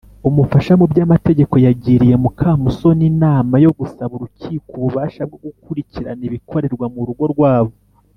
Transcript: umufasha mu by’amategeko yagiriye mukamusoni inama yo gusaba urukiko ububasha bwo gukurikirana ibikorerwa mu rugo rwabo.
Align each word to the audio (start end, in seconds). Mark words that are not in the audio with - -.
umufasha 0.29 0.73
mu 0.79 0.85
by’amategeko 0.91 1.55
yagiriye 1.65 2.15
mukamusoni 2.23 3.03
inama 3.11 3.55
yo 3.65 3.71
gusaba 3.79 4.11
urukiko 4.17 4.69
ububasha 4.79 5.21
bwo 5.29 5.37
gukurikirana 5.45 6.23
ibikorerwa 6.29 6.85
mu 6.95 7.01
rugo 7.09 7.25
rwabo. 7.35 7.73